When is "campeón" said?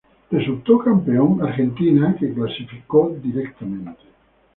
0.83-1.37